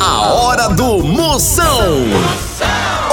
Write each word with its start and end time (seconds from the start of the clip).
A 0.00 0.22
hora 0.32 0.66
do 0.70 1.02
Moção. 1.02 2.06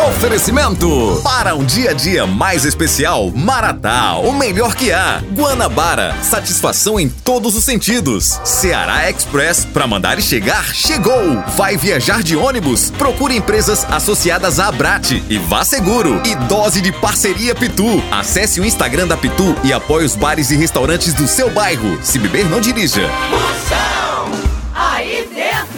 Oferecimento 0.08 1.20
para 1.22 1.54
um 1.54 1.66
dia 1.66 1.92
a 1.92 1.94
dia 1.94 2.26
mais 2.26 2.64
especial, 2.64 3.30
Maratá, 3.30 4.16
o 4.16 4.32
melhor 4.32 4.74
que 4.74 4.94
há. 4.94 5.22
Guanabara, 5.36 6.16
satisfação 6.24 6.98
em 6.98 7.10
todos 7.10 7.58
os 7.58 7.66
sentidos. 7.66 8.40
Ceará 8.46 9.10
Express, 9.10 9.66
para 9.66 9.86
mandar 9.86 10.18
e 10.18 10.22
chegar, 10.22 10.64
chegou. 10.74 11.44
Vai 11.58 11.76
viajar 11.76 12.24
de 12.24 12.38
ônibus? 12.38 12.90
Procure 12.92 13.36
empresas 13.36 13.86
associadas 13.92 14.58
à 14.58 14.70
Abrate 14.70 15.22
e 15.30 15.38
vá 15.38 15.66
seguro. 15.66 16.22
E 16.26 16.36
dose 16.48 16.80
de 16.80 16.94
parceria 16.94 17.54
Pitu. 17.54 18.02
Acesse 18.10 18.62
o 18.62 18.66
Instagram 18.66 19.08
da 19.08 19.18
Pitu 19.18 19.58
e 19.62 19.74
apoie 19.74 20.06
os 20.06 20.16
bares 20.16 20.52
e 20.52 20.56
restaurantes 20.56 21.14
do 21.14 21.28
seu 21.28 21.50
bairro. 21.50 22.00
Se 22.02 22.18
beber, 22.18 22.50
não 22.50 22.62
dirija. 22.62 23.02
Moção. 23.30 24.07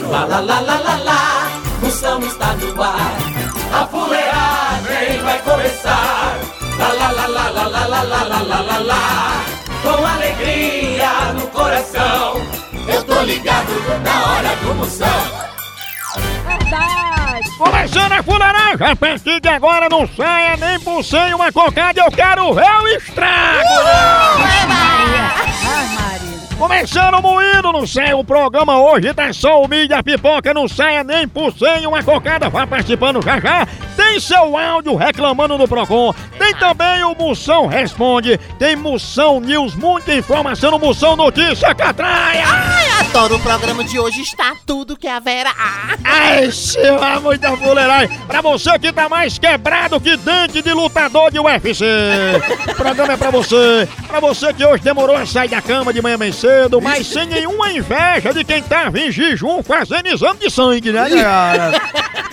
Lá, 0.10 0.26
lá, 0.26 0.40
lá, 0.40 0.60
lá, 0.60 0.80
lá, 0.80 0.96
lá. 1.04 1.52
Moção 1.82 2.20
está 2.24 2.54
no 2.54 2.82
ar. 2.82 3.16
A 3.72 3.86
fuleagem 3.86 5.22
vai 5.24 5.40
começar. 5.44 6.36
Lá, 6.80 6.88
lá, 6.94 7.12
lá, 7.12 7.28
lá, 7.28 7.50
lá, 7.50 7.68
lá, 7.68 7.86
lá, 7.86 8.02
lá, 8.02 8.24
lá, 8.24 8.42
lá, 8.42 8.62
lá, 8.62 8.78
lá. 8.80 9.44
Com 9.84 10.06
alegria 10.06 11.34
no 11.34 11.46
coração. 11.48 12.42
Eu 12.88 13.04
tô 13.04 13.22
ligado 13.22 13.72
na 14.04 14.32
hora 14.32 14.56
do 14.56 14.74
Moção. 14.74 15.50
Começando 17.60 18.14
a 18.14 18.24
fuleiragem, 18.24 18.88
a 18.88 18.96
partir 18.96 19.40
de 19.40 19.50
agora 19.50 19.88
não 19.90 20.08
saia 20.08 20.58
nem 20.58 20.80
por 20.80 21.04
sem 21.04 21.34
uma 21.36 21.52
cocada, 21.52 22.02
eu 22.02 22.10
quero 22.10 22.54
ver 22.54 22.64
o 22.64 22.88
estrago! 22.88 23.60
Ai, 24.40 24.68
Maria! 24.68 26.19
Começando 26.60 27.22
moído 27.22 27.72
no 27.72 27.88
céu, 27.88 28.20
o 28.20 28.24
programa 28.24 28.78
hoje 28.78 29.14
tá 29.14 29.32
só 29.32 29.62
o 29.62 29.68
mídia 29.68 30.04
pipoca, 30.04 30.54
não 30.54 30.68
saia 30.68 31.06
nem 31.06 31.26
por 31.26 31.54
sem 31.54 31.88
uma 31.88 32.04
cocada, 32.04 32.50
vá 32.50 32.68
participando 32.68 33.22
já 33.24 33.40
já. 33.40 33.66
Tem 33.96 34.20
seu 34.20 34.58
áudio 34.58 34.96
reclamando 34.98 35.58
no 35.58 35.68
Procon, 35.70 36.14
tem 36.38 36.54
também 36.56 37.02
o 37.06 37.16
Moção 37.16 37.68
Responde, 37.68 38.38
tem 38.60 38.76
Moção 38.76 39.40
News, 39.40 39.74
muita 39.74 40.14
informação 40.14 40.72
no 40.72 40.80
Moção 40.80 41.16
Notícia 41.16 41.74
Catraia! 41.74 42.44
Ai, 42.46 43.08
adoro 43.08 43.38
o 43.38 43.40
programa 43.40 43.84
de 43.84 43.98
hoje, 43.98 44.22
está 44.22 44.54
tudo 44.66 44.98
que 44.98 45.08
haverá. 45.08 45.54
Ai, 46.04 46.52
chama 46.52 47.22
muita 47.22 47.56
fuleiragem. 47.56 48.18
Pra 48.28 48.42
você 48.42 48.78
que 48.80 48.92
tá 48.92 49.08
mais 49.08 49.38
quebrado 49.38 50.00
que 50.00 50.18
dente 50.18 50.62
de 50.62 50.74
lutador 50.74 51.32
de 51.32 51.40
UFC. 51.40 51.86
O 52.70 52.76
programa 52.76 53.14
é 53.14 53.18
pra 53.18 53.32
você. 53.32 53.88
Pra 54.08 54.20
você 54.20 54.54
que 54.54 54.66
hoje 54.66 54.84
demorou 54.84 55.16
a 55.16 55.26
sair 55.26 55.50
da 55.50 55.62
cama 55.62 55.94
de 55.94 56.02
manhã 56.02 56.18
bem 56.18 56.32
cedo, 56.32 56.49
mas 56.82 57.08
sem 57.08 57.26
nenhuma 57.26 57.72
inveja 57.72 58.34
de 58.34 58.44
quem 58.44 58.62
tava 58.62 59.00
em 59.00 59.12
jejum 59.12 59.64
fazendo 59.64 60.08
exame 60.08 60.40
de 60.40 60.50
sangue, 60.50 60.92
né, 60.92 61.10
cara? 61.10 61.82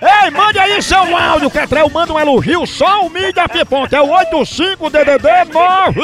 Ei, 0.00 0.30
mande 0.30 0.58
aí 0.58 0.82
seu 0.82 1.14
áudio, 1.14 1.50
Catrel, 1.50 1.90
manda 1.90 2.14
um 2.14 2.18
elogio, 2.18 2.66
só 2.66 3.04
o 3.04 3.10
mídia 3.10 3.46
pipoca, 3.46 3.94
é 3.94 4.00
o 4.00 4.08
85DDD 4.08 5.52
9. 5.52 6.00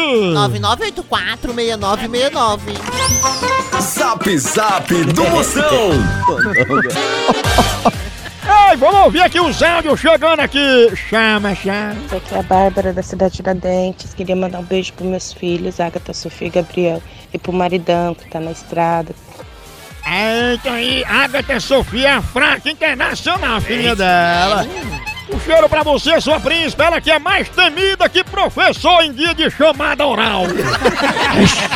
9984-6969. 1.51 2.61
Zap 3.81 4.39
Zap 4.39 4.95
do 5.05 5.25
Moção. 5.31 5.93
Ei, 8.49 8.77
vamos 8.77 9.05
ouvir 9.05 9.23
aqui 9.23 9.41
os 9.41 9.63
áudios 9.63 9.99
chegando 9.99 10.41
aqui. 10.41 10.95
Chama, 11.09 11.55
chama. 11.55 11.97
Aqui 12.13 12.35
é 12.35 12.39
a 12.39 12.43
Bárbara 12.43 12.93
da 12.93 13.03
cidade 13.03 13.33
de 13.33 13.37
Tiradentes. 13.39 14.15
Queria 14.15 14.37
mandar 14.37 14.61
um 14.61 14.65
beijo 14.65 14.93
pros 14.93 15.09
meus 15.09 15.33
filhos, 15.33 15.81
Agatha, 15.81 16.15
Sofia 16.15 16.47
e 16.47 16.51
Gabriel. 16.51 17.03
E 17.33 17.39
pro 17.39 17.53
maridão 17.53 18.15
que 18.15 18.29
tá 18.29 18.39
na 18.39 18.53
estrada. 18.53 19.15
Eita 20.07 20.71
aí, 20.71 21.05
Agatha 21.05 21.59
Sofia, 21.59 22.23
fraca 22.23 22.71
internacional, 22.71 23.61
filha 23.61 23.97
dela. 23.97 24.65
Um 25.33 25.41
cheiro 25.41 25.69
pra 25.69 25.83
você, 25.83 26.21
sua 26.21 26.39
príncipe, 26.39 26.81
ela 26.81 27.01
que 27.01 27.11
é 27.11 27.19
mais 27.19 27.49
temida 27.49 28.09
que 28.09 28.23
professor 28.23 29.03
em 29.03 29.13
dia 29.13 29.35
de 29.35 29.51
chamada 29.51 30.07
oral. 30.07 30.45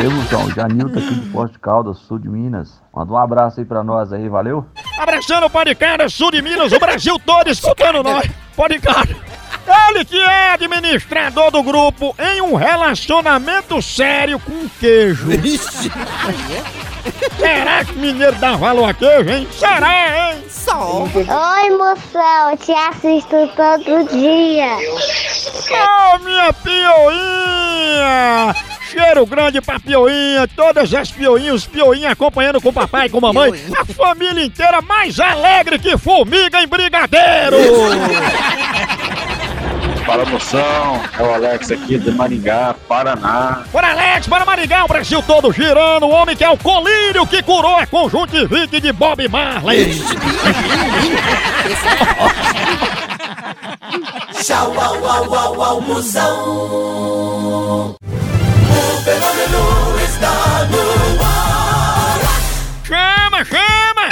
Eu, 0.00 0.12
João, 0.30 0.48
Janilton 0.50 1.00
aqui 1.00 1.14
de 1.14 1.28
Porto 1.30 1.52
de 1.54 1.58
Caldas, 1.58 1.98
sul 1.98 2.20
de 2.20 2.28
Minas. 2.28 2.80
Manda 2.94 3.12
um 3.12 3.16
abraço 3.16 3.58
aí 3.58 3.66
pra 3.66 3.82
nós 3.82 4.12
aí, 4.12 4.28
valeu? 4.28 4.64
Abraçando 4.96 5.46
o 5.46 5.50
Panicara, 5.50 6.08
sul 6.08 6.30
de 6.30 6.40
Minas, 6.40 6.70
o 6.70 6.78
Brasil 6.78 7.18
todo 7.18 7.50
escutando 7.50 8.04
nós. 8.04 8.30
Panicara. 8.56 9.08
Ele 9.88 10.04
que 10.04 10.20
é 10.20 10.52
administrador 10.52 11.50
do 11.50 11.64
grupo 11.64 12.14
em 12.16 12.40
um 12.40 12.54
relacionamento 12.54 13.82
sério 13.82 14.38
com 14.38 14.68
queijo. 14.78 15.26
Será 17.36 17.84
que 17.84 17.98
mineiro 17.98 18.36
dá 18.36 18.54
valor 18.54 18.90
a 18.90 18.94
queijo, 18.94 19.30
hein? 19.30 19.48
Será, 19.50 20.30
hein? 20.30 20.44
Só. 20.48 21.02
Oi, 21.02 21.70
moção, 21.76 22.56
te 22.56 22.70
assisto 22.72 23.50
todo 23.56 24.08
dia. 24.10 24.76
Ô, 26.14 26.18
minha 26.20 26.52
pioinha! 26.52 28.54
Cheiro 28.90 29.26
grande 29.26 29.60
pra 29.60 29.78
pioinha, 29.78 30.48
todas 30.56 30.94
as 30.94 31.10
pioinhas, 31.10 31.56
os 31.56 31.66
pioinhas 31.66 32.12
acompanhando 32.12 32.58
com 32.60 32.70
o 32.70 32.72
papai 32.72 33.06
e 33.06 33.10
com 33.10 33.18
a 33.18 33.20
mamãe. 33.20 33.52
A 33.76 33.84
família 33.84 34.44
inteira 34.44 34.80
mais 34.80 35.20
alegre 35.20 35.78
que 35.78 35.98
formiga 35.98 36.62
em 36.62 36.66
brigadeiro! 36.66 37.58
Fala 40.06 40.24
moção, 40.24 41.02
é 41.18 41.22
o 41.22 41.34
Alex 41.34 41.70
aqui 41.70 41.98
de 41.98 42.10
Maringá, 42.10 42.74
Paraná. 42.88 43.62
Bora 43.70 43.90
Alex, 43.90 44.26
bora 44.26 44.46
Maringá, 44.46 44.86
o 44.86 44.88
Brasil 44.88 45.22
todo 45.22 45.52
girando, 45.52 46.06
o 46.06 46.10
homem 46.10 46.34
que 46.34 46.42
é 46.42 46.48
o 46.48 46.56
colírio 46.56 47.26
que 47.26 47.42
curou 47.42 47.76
a 47.76 47.86
conjuntivite 47.86 48.80
de 48.80 48.90
Bob 48.90 49.28
Marley. 49.28 50.02
Tchau, 54.42 54.72
au, 54.80 55.06
au, 55.06 55.34
au, 55.34 55.62
au, 55.62 55.80
Moção. 55.82 57.18
Fenômeno 59.08 59.98
está 60.04 60.66
no 60.66 61.22
ar. 61.24 62.20
Chama, 62.86 63.42
chama! 63.42 64.10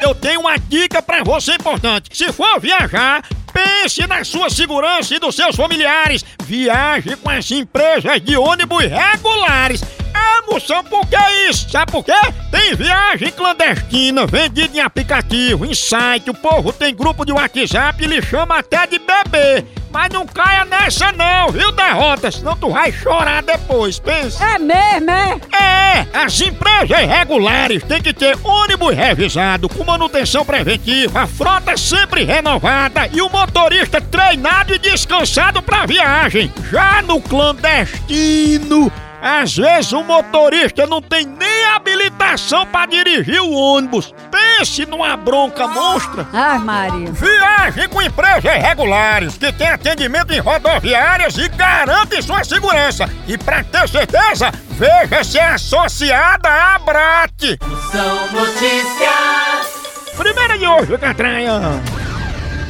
Eu 0.00 0.16
tenho 0.16 0.40
uma 0.40 0.58
dica 0.58 1.00
pra 1.00 1.22
você 1.22 1.52
importante. 1.52 2.08
Se 2.12 2.32
for 2.32 2.58
viajar, 2.58 3.22
pense 3.52 4.04
na 4.08 4.24
sua 4.24 4.50
segurança 4.50 5.14
e 5.14 5.20
dos 5.20 5.36
seus 5.36 5.54
familiares. 5.54 6.24
Viaje 6.42 7.14
com 7.14 7.30
as 7.30 7.48
empresas 7.52 8.20
de 8.20 8.36
ônibus 8.36 8.82
regulares. 8.82 9.80
É, 10.12 10.52
moção, 10.52 10.82
por 10.82 11.06
que 11.06 11.16
isso? 11.48 11.70
Sabe 11.70 11.92
por 11.92 12.04
quê? 12.04 12.20
Tem 12.50 12.74
viagem 12.74 13.30
clandestina, 13.30 14.26
vendida 14.26 14.76
em 14.76 14.80
aplicativo, 14.80 15.64
em 15.64 15.72
site, 15.72 16.30
o 16.30 16.34
povo 16.34 16.72
tem 16.72 16.92
grupo 16.92 17.24
de 17.24 17.30
WhatsApp 17.30 18.02
e 18.02 18.08
lhe 18.08 18.20
chama 18.20 18.58
até 18.58 18.88
de 18.88 18.98
bebê. 18.98 19.81
Mas 19.92 20.08
não 20.12 20.26
caia 20.26 20.64
nessa 20.64 21.12
não, 21.12 21.48
viu, 21.50 21.70
derrota? 21.72 22.30
Senão 22.30 22.56
tu 22.56 22.70
vai 22.70 22.90
chorar 22.90 23.42
depois, 23.42 23.98
pensa. 23.98 24.42
É 24.42 24.58
mesmo, 24.58 25.10
é? 25.10 25.40
É, 25.52 26.06
as 26.14 26.40
empresas 26.40 26.98
regulares 26.98 27.82
têm 27.82 28.00
que 28.00 28.14
ter 28.14 28.36
ônibus 28.42 28.94
revisado, 28.94 29.68
com 29.68 29.84
manutenção 29.84 30.44
preventiva, 30.44 31.22
a 31.22 31.26
frota 31.26 31.76
sempre 31.76 32.24
renovada 32.24 33.08
e 33.12 33.20
o 33.20 33.28
motorista 33.28 34.00
treinado 34.00 34.74
e 34.74 34.78
descansado 34.78 35.62
pra 35.62 35.84
viagem. 35.84 36.50
Já 36.70 37.02
no 37.02 37.20
clandestino, 37.20 38.90
às 39.20 39.56
vezes 39.56 39.92
o 39.92 40.02
motorista 40.02 40.86
não 40.86 41.00
tem 41.00 41.24
nem 41.24 41.64
habilitação 41.66 42.66
pra 42.66 42.86
dirigir 42.86 43.40
o 43.40 43.52
ônibus. 43.52 44.12
Pense 44.58 44.84
numa 44.86 45.16
bronca 45.16 45.66
monstra. 45.66 46.26
Ai, 46.32 46.58
Maria! 46.58 47.10
Viaje 47.10 47.88
com 47.88 48.02
empresas 48.02 48.44
regulares 48.44 49.36
que 49.36 49.52
tem 49.52 49.68
atendimento 49.68 50.32
em 50.32 50.40
rodoviárias 50.40 51.36
e 51.38 51.48
garante 51.48 52.22
sua 52.22 52.44
segurança. 52.44 53.08
E 53.26 53.38
pra 53.38 53.64
ter 53.64 53.88
certeza, 53.88 54.52
veja 54.70 55.24
se 55.24 55.38
é 55.38 55.46
associada 55.48 56.48
à 56.48 56.74
Abrat. 56.76 57.58
São 57.90 58.32
notícias. 58.32 59.82
Primeira 60.16 60.58
de 60.58 60.66
hoje, 60.66 60.98
Catranha. 60.98 61.82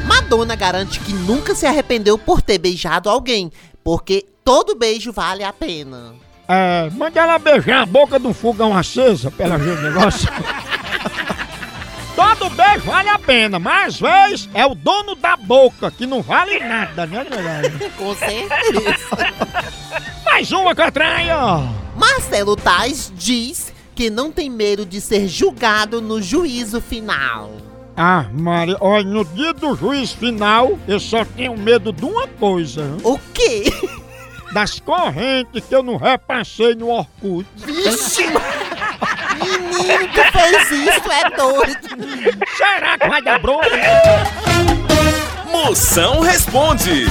Madonna 0.07 0.55
garante 0.55 1.01
que 1.01 1.13
nunca 1.13 1.55
se 1.55 1.67
arrependeu 1.67 2.17
por 2.17 2.41
ter 2.41 2.59
beijado 2.59 3.11
alguém, 3.11 3.51
porque 3.83 4.25
todo 4.45 4.77
beijo 4.77 5.13
vale 5.13 5.43
a 5.43 5.53
pena. 5.53 6.15
É, 6.49 6.89
manda 6.93 7.21
ela 7.21 7.39
beijar 7.39 7.83
a 7.83 7.87
boca 7.87 8.19
do 8.19 8.33
fogão 8.33 8.77
acesa 8.77 9.31
pra 9.31 9.47
ela 9.47 9.59
ver 12.49 12.55
o 12.55 12.57
negócio. 12.57 12.57
Todo 12.57 12.57
beijo 12.57 12.87
vale 12.87 13.09
a 13.09 13.19
pena, 13.19 13.59
mas 13.59 13.87
às 13.95 14.01
vezes 14.01 14.49
é 14.55 14.67
o 14.67 14.75
dono 14.75 15.15
da 15.15 15.37
boca 15.37 15.91
que 15.91 16.07
não 16.07 16.23
vale 16.23 16.59
nada, 16.61 17.07
né, 17.07 17.25
galera? 17.29 17.73
Com 17.97 18.15
certeza. 18.15 18.97
Mais 20.25 20.51
uma, 20.53 20.75
Catranha. 20.75 21.37
Marcelo 21.97 22.57
Tais 22.57 23.13
diz 23.17 23.73
que 23.95 24.09
não 24.09 24.33
tem 24.33 24.49
medo 24.51 24.87
de 24.87 25.01
ser 25.01 25.29
julgado 25.29 26.01
no 26.01 26.21
juízo 26.23 26.81
final. 26.81 27.51
Ah, 27.95 28.25
Maria, 28.33 28.77
olha, 28.81 29.05
no 29.05 29.23
dia 29.23 29.53
do 29.53 29.77
juiz 29.77 30.13
final, 30.13 30.79
eu 30.89 30.99
só 30.99 31.27
tenho 31.27 31.55
medo 31.59 31.93
de 31.93 32.05
uma 32.07 32.27
coisa. 32.27 32.81
hein? 32.83 32.97
O 33.05 33.19
quê? 33.35 33.65
Das 34.55 34.81
correntes 34.81 35.63
que 35.69 35.75
eu 35.75 35.83
não 35.83 35.97
repassei 35.99 36.75
no 36.75 36.89
Orkut. 36.89 37.47
Vixe! 37.57 38.25
Nunca 39.45 40.33
fez 40.33 40.71
isso, 40.71 41.11
é 41.11 41.31
doido. 41.37 42.39
Será 42.57 42.99
que 42.99 43.09
vai 43.09 43.23
dar 43.23 43.39
bronca? 43.41 43.69
Moção 45.51 46.21
responde. 46.21 47.07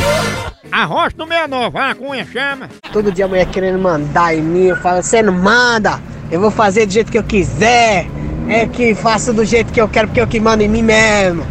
Arroz 0.71 1.13
no 1.15 1.27
69, 1.27 1.77
a 1.77 1.95
cunha 1.95 2.25
chama. 2.25 2.69
Todo 2.91 3.11
dia 3.11 3.25
a 3.25 3.27
mulher 3.27 3.45
querendo 3.47 3.77
mandar 3.77 4.33
em 4.35 4.41
mim, 4.41 4.65
eu 4.67 4.77
falo, 4.77 5.03
você 5.03 5.21
não 5.21 5.33
manda, 5.33 5.99
eu 6.31 6.39
vou 6.39 6.49
fazer 6.49 6.85
do 6.85 6.93
jeito 6.93 7.11
que 7.11 7.17
eu 7.17 7.23
quiser, 7.23 8.07
é 8.47 8.65
que 8.65 8.95
faço 8.95 9.33
do 9.33 9.43
jeito 9.43 9.73
que 9.73 9.81
eu 9.81 9.87
quero, 9.87 10.07
porque 10.07 10.21
eu 10.21 10.27
que 10.27 10.39
mando 10.39 10.63
em 10.63 10.69
mim 10.69 10.81
mesmo. 10.81 11.45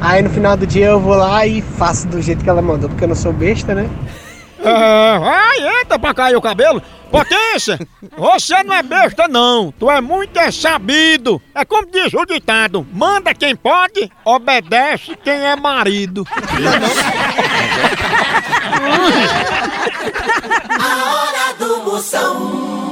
Aí 0.00 0.20
no 0.20 0.30
final 0.30 0.56
do 0.56 0.66
dia 0.66 0.86
eu 0.86 0.98
vou 0.98 1.14
lá 1.14 1.46
e 1.46 1.62
faço 1.62 2.08
do 2.08 2.20
jeito 2.20 2.42
que 2.42 2.50
ela 2.50 2.60
mandou, 2.62 2.88
porque 2.88 3.04
eu 3.04 3.08
não 3.08 3.14
sou 3.14 3.32
besta, 3.32 3.74
né? 3.74 3.88
É, 4.64 5.18
vai, 5.18 5.80
entra 5.80 5.98
pra 5.98 6.14
cair 6.14 6.36
o 6.36 6.40
cabelo. 6.40 6.80
Potência, 7.10 7.78
você 8.16 8.62
não 8.62 8.74
é 8.74 8.82
besta 8.82 9.28
não, 9.28 9.70
tu 9.70 9.90
é 9.90 10.00
muito 10.00 10.38
é 10.38 10.50
sabido. 10.50 11.42
É 11.54 11.62
como 11.64 11.86
diz 11.90 12.14
o 12.14 12.24
ditado, 12.24 12.86
manda 12.90 13.34
quem 13.34 13.54
pode, 13.54 14.10
obedece 14.24 15.14
quem 15.22 15.34
é 15.34 15.54
marido. 15.54 16.26
A 20.80 21.14
hora 21.14 21.54
do 21.58 21.84
Moção. 21.84 22.91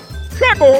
chegou! 0.41 0.73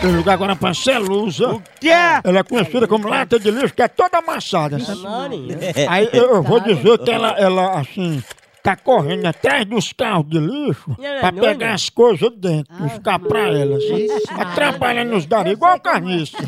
Tem 0.00 0.14
lugar 0.16 0.34
agora 0.34 0.56
pra 0.56 0.74
Celusa. 0.74 1.48
O 1.54 1.62
que 1.80 1.88
é? 1.90 2.20
Ela 2.24 2.40
é 2.40 2.42
conhecida 2.42 2.86
como 2.86 3.08
lata 3.08 3.38
de 3.38 3.50
lixo, 3.50 3.74
que 3.74 3.82
é 3.82 3.88
toda 3.88 4.18
amassada. 4.18 4.78
sabe? 4.78 5.48
Aí 5.88 6.08
eu, 6.12 6.34
eu 6.36 6.42
vou 6.42 6.60
dizer 6.60 6.98
que 6.98 7.10
ela, 7.10 7.30
ela, 7.38 7.80
assim, 7.80 8.22
tá 8.62 8.76
correndo 8.76 9.24
atrás 9.26 9.64
dos 9.64 9.92
carros 9.92 10.28
de 10.28 10.38
lixo 10.38 10.94
pra 11.20 11.32
pegar 11.32 11.74
as 11.74 11.88
coisas 11.88 12.30
dentro, 12.36 12.74
ficar 12.90 13.18
pra 13.18 13.48
ela. 13.48 13.76
Assim, 13.76 14.08
atrapalhando 14.38 15.16
os 15.16 15.26
dados, 15.26 15.52
igual 15.52 15.80
carniça. 15.80 16.36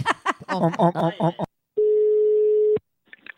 Om, 0.48 0.70
om, 0.78 0.92
om, 0.94 1.12
om, 1.18 1.32
om. 1.40 1.44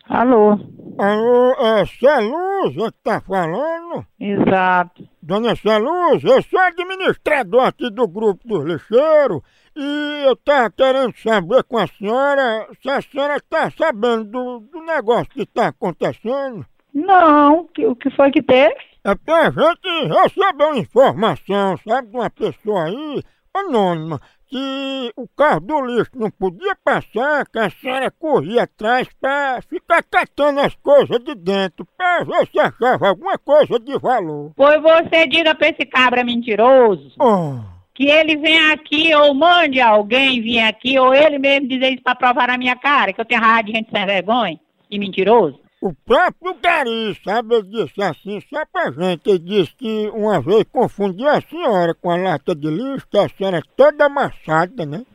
Alô? 0.07 0.59
Alô, 0.99 1.51
é 1.53 1.85
Celusa 1.87 2.91
que 2.91 2.97
tá 3.03 3.19
falando? 3.21 4.05
Exato. 4.19 5.08
Dona 5.21 5.55
Celusa, 5.55 6.27
eu 6.27 6.41
sou 6.43 6.59
administrador 6.59 7.65
aqui 7.65 7.89
do 7.89 8.07
grupo 8.07 8.47
dos 8.47 8.63
lixeiros 8.65 9.41
e 9.75 10.23
eu 10.25 10.35
tava 10.37 10.71
querendo 10.71 11.13
saber 11.17 11.63
com 11.65 11.77
a 11.77 11.87
senhora 11.87 12.67
se 12.81 12.89
a 12.89 13.01
senhora 13.01 13.39
tá 13.49 13.69
sabendo 13.71 14.23
do, 14.25 14.59
do 14.71 14.81
negócio 14.81 15.29
que 15.29 15.45
tá 15.45 15.67
acontecendo. 15.67 16.65
Não, 16.93 17.67
que- 17.67 17.85
o 17.85 17.95
que 17.95 18.09
foi 18.11 18.31
que 18.31 18.41
teve? 18.41 18.75
É 19.03 19.13
porque 19.15 19.31
a 19.31 19.49
gente 19.49 20.07
recebeu 20.21 20.75
informação, 20.75 21.77
sabe, 21.87 22.09
de 22.09 22.17
uma 22.17 22.29
pessoa 22.29 22.85
aí, 22.85 23.23
anônima, 23.53 24.19
que 24.49 25.11
o 25.15 25.27
carro 25.37 25.59
do 25.59 25.79
lixo 25.85 26.11
não 26.15 26.31
podia 26.31 26.75
passar, 26.83 27.45
que 27.47 27.59
a 27.59 27.69
senhora 27.69 28.09
corria 28.11 28.63
atrás 28.63 29.07
pra 29.21 29.61
ficar 29.69 30.01
catando 30.03 30.59
as 30.59 30.75
coisas 30.75 31.19
de 31.23 31.35
dentro, 31.35 31.87
pra 31.97 32.23
ver 32.23 32.47
se 32.51 32.59
achava 32.59 33.09
alguma 33.09 33.37
coisa 33.37 33.79
de 33.79 33.97
valor. 33.99 34.51
Pois 34.55 34.81
você 34.81 35.27
diga 35.27 35.53
pra 35.53 35.69
esse 35.69 35.85
cabra 35.85 36.23
mentiroso 36.23 37.11
Oh. 37.19 37.59
que 37.93 38.09
ele 38.09 38.37
venha 38.37 38.73
aqui 38.73 39.13
ou 39.13 39.33
mande 39.33 39.79
alguém 39.79 40.41
vir 40.41 40.59
aqui 40.61 40.97
ou 40.97 41.13
ele 41.13 41.37
mesmo 41.37 41.67
dizer 41.67 41.89
isso 41.93 42.03
pra 42.03 42.15
provar 42.15 42.47
na 42.47 42.57
minha 42.57 42.75
cara 42.75 43.13
que 43.13 43.21
eu 43.21 43.25
tenho 43.25 43.41
raiva 43.41 43.63
de 43.63 43.71
gente 43.73 43.91
sem 43.91 44.05
vergonha 44.05 44.59
e 44.89 44.97
mentiroso. 44.97 45.59
O 45.81 45.93
próprio 45.93 46.55
Gari, 46.55 47.17
sabe, 47.23 47.55
ele 47.55 47.69
disse 47.69 48.01
assim, 48.03 48.41
só 48.49 48.65
pra 48.65 48.91
gente, 48.91 49.29
ele 49.29 49.39
disse 49.39 49.73
que 49.75 50.09
uma 50.09 50.41
vez 50.41 50.65
confundiu 50.69 51.29
a 51.29 51.39
senhora 51.39 51.93
com 51.93 52.11
a 52.11 52.17
lata 52.17 52.53
de 52.53 52.69
lixo, 52.69 53.07
que 53.09 53.17
a 53.17 53.29
senhora 53.29 53.59
é 53.59 53.61
toda 53.77 54.07
amassada, 54.07 54.85
né? 54.85 55.05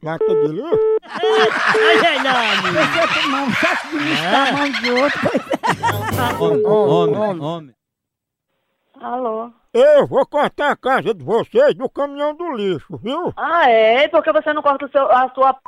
Lata 0.00 0.24
de 0.24 0.46
lixo? 0.46 0.78
Você 2.72 3.20
tomar 3.20 3.42
um 3.42 3.52
saco 3.52 3.88
de 3.88 3.98
lixo 3.98 4.22
da 4.22 4.52
mão 4.52 4.70
de 4.70 4.90
outro. 4.92 5.30
Homem, 6.40 7.16
homem, 7.16 7.42
homem. 7.42 7.74
Alô? 9.00 9.50
Eu 9.72 10.06
vou 10.06 10.24
cortar 10.26 10.70
a 10.70 10.76
casa 10.76 11.12
de 11.12 11.24
vocês 11.24 11.74
do 11.74 11.88
caminhão 11.88 12.34
do 12.34 12.52
lixo, 12.52 12.96
viu? 13.02 13.32
Ah, 13.36 13.68
é? 13.68 14.06
Por 14.06 14.22
que 14.22 14.32
você 14.32 14.52
não 14.52 14.62
corta 14.62 14.86
o 14.86 14.90
seu, 14.90 15.10
a 15.10 15.28
sua 15.30 15.54
p... 15.54 15.60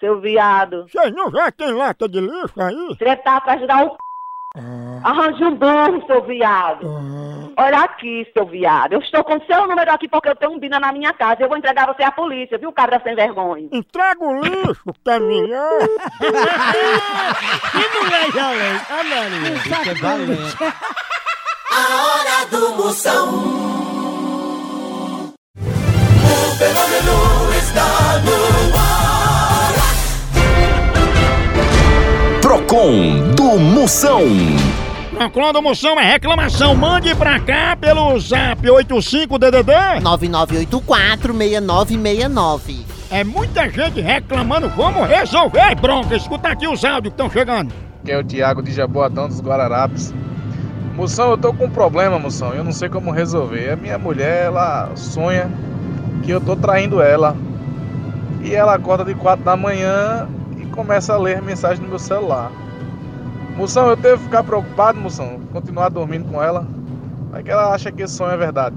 seu 0.00 0.20
viado? 0.20 0.86
Vocês 0.88 1.14
não 1.14 1.30
já 1.30 1.52
tem 1.52 1.72
lata 1.72 2.08
de 2.08 2.20
lixo 2.20 2.60
aí? 2.60 2.96
Você 2.98 3.16
tá 3.16 3.40
pra 3.40 3.52
ajudar 3.52 3.84
o 3.84 3.90
p... 3.90 3.96
Arranje 5.04 5.44
um 5.44 5.54
burro, 5.54 6.04
seu 6.06 6.22
viado. 6.24 6.84
Olha 7.56 7.80
aqui, 7.80 8.26
seu 8.32 8.44
viado. 8.46 8.94
Eu 8.94 9.00
estou 9.00 9.22
com 9.22 9.36
o 9.36 9.46
seu 9.46 9.68
número 9.68 9.92
aqui 9.92 10.08
porque 10.08 10.28
eu 10.28 10.34
tenho 10.34 10.52
um 10.52 10.58
bina 10.58 10.80
na 10.80 10.92
minha 10.92 11.12
casa. 11.12 11.42
Eu 11.42 11.48
vou 11.48 11.56
entregar 11.56 11.86
você 11.86 12.02
à 12.02 12.10
polícia, 12.10 12.58
viu, 12.58 12.72
cabra 12.72 13.00
sem 13.04 13.14
vergonha? 13.14 13.68
Entrega 13.70 14.24
o 14.24 14.40
lixo, 14.40 14.82
que 15.04 15.10
é 15.10 15.20
melhor. 15.20 15.82
E 17.74 17.84
é? 18.38 18.80
Ah, 18.90 19.04
Maria. 19.04 19.52
Isso 19.54 19.90
é 19.90 19.94
valente. 19.94 20.56
A 21.70 21.82
hora 22.02 22.46
do 22.50 22.74
Moção. 22.76 23.99
Do 32.80 33.58
Moção. 33.58 34.22
Procon 35.14 35.52
do 35.52 35.60
Moção 35.60 36.00
é 36.00 36.12
reclamação, 36.12 36.74
mande 36.74 37.14
pra 37.14 37.38
cá 37.38 37.76
pelo 37.78 38.18
zap 38.18 38.66
85DDD. 38.66 40.00
9984-6969. 40.02 42.76
É 43.10 43.22
muita 43.22 43.68
gente 43.68 44.00
reclamando, 44.00 44.70
vamos 44.70 45.06
resolver, 45.06 45.74
bronca. 45.74 46.16
Escuta 46.16 46.48
aqui 46.48 46.66
os 46.66 46.82
áudios 46.82 47.12
que 47.12 47.22
estão 47.22 47.28
chegando. 47.30 47.70
que 48.02 48.10
é 48.12 48.18
o 48.18 48.24
Thiago 48.24 48.62
de 48.62 48.72
Jaboatão 48.72 49.28
dos 49.28 49.42
Guararapes. 49.42 50.14
Moção, 50.96 51.32
eu 51.32 51.36
tô 51.36 51.52
com 51.52 51.66
um 51.66 51.70
problema, 51.70 52.18
moção. 52.18 52.54
Eu 52.54 52.64
não 52.64 52.72
sei 52.72 52.88
como 52.88 53.10
resolver. 53.10 53.72
A 53.72 53.76
minha 53.76 53.98
mulher, 53.98 54.46
ela 54.46 54.88
sonha 54.96 55.50
que 56.22 56.30
eu 56.30 56.40
tô 56.40 56.56
traindo 56.56 57.02
ela. 57.02 57.36
E 58.42 58.54
ela 58.54 58.74
acorda 58.74 59.04
de 59.04 59.14
4 59.14 59.44
da 59.44 59.54
manhã 59.54 60.26
e 60.58 60.64
começa 60.64 61.12
a 61.12 61.18
ler 61.18 61.42
mensagem 61.42 61.82
no 61.82 61.90
meu 61.90 61.98
celular. 61.98 62.50
Moção, 63.56 63.88
eu 63.88 63.96
devo 63.96 64.22
ficar 64.22 64.42
preocupado, 64.42 64.98
moção, 65.00 65.40
continuar 65.52 65.88
dormindo 65.88 66.30
com 66.30 66.42
ela. 66.42 66.66
Vai 67.30 67.42
que 67.42 67.50
ela 67.50 67.74
acha 67.74 67.92
que 67.92 68.02
esse 68.02 68.14
sonho 68.14 68.32
é 68.32 68.36
verdade. 68.36 68.74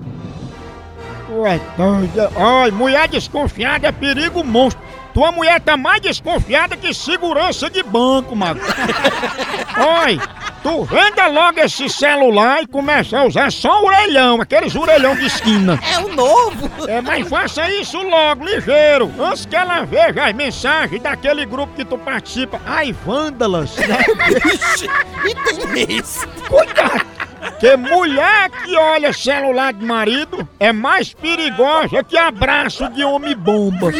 Tu 1.27 1.45
é 1.45 1.59
doida. 1.77 2.31
Olha, 2.35 2.71
mulher 2.71 3.07
desconfiada 3.07 3.87
é 3.87 3.91
perigo 3.91 4.43
monstro. 4.43 4.83
Tua 5.13 5.31
mulher 5.31 5.61
tá 5.61 5.77
mais 5.77 6.01
desconfiada 6.01 6.75
que 6.75 6.93
segurança 6.93 7.69
de 7.69 7.83
banco, 7.83 8.35
mano. 8.35 8.59
Olha, 9.77 10.19
tu 10.63 10.85
venda 10.85 11.27
logo 11.27 11.59
esse 11.59 11.89
celular 11.89 12.63
e 12.63 12.67
começa 12.67 13.19
a 13.19 13.25
usar 13.25 13.51
só 13.51 13.83
o 13.83 13.85
orelhão, 13.85 14.41
aqueles 14.41 14.73
orelhão 14.75 15.15
de 15.15 15.25
esquina. 15.25 15.77
É 15.93 15.99
o 15.99 16.07
novo. 16.15 16.89
É, 16.89 17.01
mas 17.01 17.27
faça 17.27 17.69
isso 17.69 18.01
logo, 18.01 18.45
ligeiro, 18.45 19.11
antes 19.19 19.45
que 19.45 19.55
ela 19.55 19.83
veja 19.83 20.25
as 20.25 20.33
mensagens 20.33 21.01
daquele 21.01 21.45
grupo 21.45 21.73
que 21.75 21.83
tu 21.83 21.97
participa. 21.97 22.59
Ai, 22.65 22.93
vândalas, 22.93 23.75
né? 23.75 23.99
E 25.25 25.35
tem 25.35 25.97
isso. 25.97 26.25
Cuidado! 26.47 27.13
Que 27.59 27.75
mulher 27.75 28.49
que 28.49 28.75
olha 28.77 29.11
celular 29.11 29.73
de 29.73 29.83
marido 29.85 30.47
é 30.59 30.71
mais 30.71 31.13
perigosa 31.13 32.03
que 32.03 32.17
abraço 32.17 32.87
de 32.89 33.03
homem 33.03 33.35
bomba. 33.35 33.91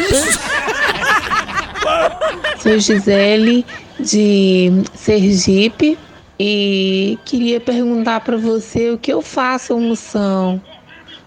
Sou 2.58 2.78
Gisele 2.78 3.66
de 4.00 4.82
Sergipe 4.94 5.98
e 6.38 7.18
queria 7.24 7.60
perguntar 7.60 8.20
para 8.20 8.36
você 8.36 8.90
o 8.90 8.98
que 8.98 9.12
eu 9.12 9.22
faço, 9.22 9.78
moção. 9.78 10.60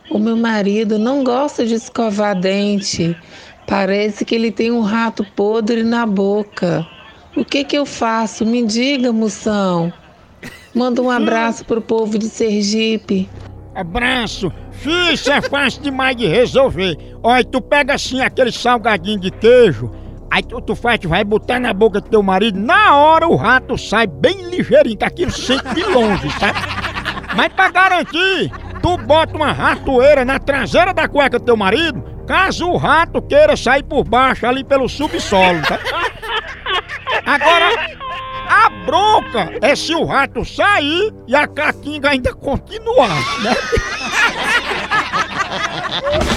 O 0.10 0.20
meu 0.20 0.38
marido 0.38 0.98
não 0.98 1.24
gosta 1.24 1.66
de 1.66 1.76
escovar 1.76 2.40
dente. 2.40 3.16
Parece 3.66 4.24
que 4.24 4.36
ele 4.36 4.52
tem 4.52 4.72
um 4.72 4.82
rato 4.82 5.26
podre 5.36 5.84
na 5.84 6.06
boca. 6.06 6.88
O 7.36 7.44
que 7.44 7.64
que 7.64 7.78
eu 7.78 7.86
faço? 7.86 8.46
Me 8.46 8.66
diga, 8.66 9.12
moção. 9.12 9.92
Manda 10.74 11.02
um 11.02 11.10
abraço 11.10 11.66
pro 11.66 11.82
povo 11.82 12.18
de 12.18 12.30
Sergipe. 12.30 13.30
Abraço. 13.76 14.52
Fih, 14.72 15.14
Isso 15.14 15.32
é 15.32 15.42
fácil 15.42 15.82
demais 15.82 16.16
de 16.16 16.26
resolver. 16.28 16.98
Olha, 17.22 17.44
tu 17.44 17.62
pega 17.62 17.96
assim 17.96 18.22
aquele 18.22 18.52
salgadinho 18.52 19.20
de 19.20 19.32
queijo, 19.32 19.92
aí 20.30 20.44
tu, 20.44 20.62
tu 20.62 20.76
faz, 20.76 21.00
tu 21.00 21.10
vai 21.10 21.24
botar 21.24 21.60
na 21.60 21.74
boca 21.74 22.02
do 22.02 22.10
teu 22.10 22.22
marido, 22.22 22.60
na 22.60 22.96
hora 22.96 23.28
o 23.28 23.36
rato 23.36 23.78
sai 23.78 24.08
bem 24.08 24.50
ligeirinho, 24.50 24.98
que 24.98 25.06
aquilo 25.06 25.32
sente 25.32 25.74
de 25.74 25.84
longe, 25.84 26.30
sabe? 26.40 26.60
Mas 27.36 27.54
pra 27.54 27.70
garantir, 27.70 28.52
tu 28.82 28.98
bota 28.98 29.36
uma 29.36 29.52
ratoeira 29.52 30.26
na 30.26 30.40
traseira 30.40 30.94
da 30.94 31.08
cueca 31.08 31.40
do 31.40 31.46
teu 31.46 31.58
marido, 31.58 32.04
caso 32.28 32.68
o 32.68 32.78
rato 32.78 33.22
queira 33.22 33.56
sair 33.56 33.84
por 33.84 34.04
baixo 34.04 34.46
ali 34.46 34.64
pelo 34.64 34.90
subsolo, 34.90 35.62
tá? 35.62 35.80
Agora, 37.26 37.96
a 38.50 38.70
bronca 38.86 39.52
é 39.62 39.76
se 39.76 39.94
o 39.94 40.06
rato 40.06 40.46
sair 40.46 41.14
e 41.28 41.36
a 41.36 41.48
caatinga 41.48 42.10
ainda 42.10 42.34
continuar, 42.34 43.10
né? 43.42 43.56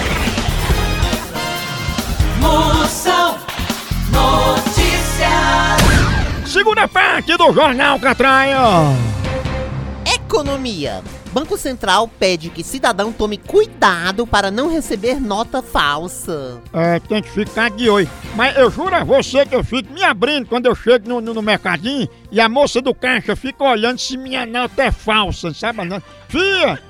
Notícias. 4.12 5.30
Segunda 6.50 6.88
parte 6.88 7.36
do 7.36 7.52
Jornal 7.52 7.98
Catraia. 8.00 8.58
Economia. 10.04 11.02
Banco 11.32 11.56
Central 11.56 12.08
pede 12.08 12.50
que 12.50 12.64
cidadão 12.64 13.12
tome 13.12 13.36
cuidado 13.36 14.26
para 14.26 14.50
não 14.50 14.68
receber 14.68 15.20
nota 15.20 15.62
falsa. 15.62 16.60
É, 16.72 16.98
tem 16.98 17.22
que 17.22 17.30
ficar 17.30 17.70
de 17.70 17.88
olho. 17.88 18.10
Mas 18.34 18.56
eu 18.56 18.68
juro 18.68 18.94
a 18.96 19.04
você 19.04 19.46
que 19.46 19.54
eu 19.54 19.62
fico 19.62 19.92
me 19.92 20.02
abrindo 20.02 20.46
quando 20.46 20.66
eu 20.66 20.74
chego 20.74 21.08
no, 21.08 21.20
no, 21.20 21.34
no 21.34 21.42
mercadinho 21.42 22.08
e 22.32 22.40
a 22.40 22.48
moça 22.48 22.82
do 22.82 22.92
caixa 22.92 23.36
fica 23.36 23.62
olhando 23.62 23.98
se 23.98 24.16
minha 24.16 24.44
nota 24.44 24.82
é 24.82 24.90
falsa, 24.90 25.54
sabe? 25.54 25.78
Fia, 26.28 26.80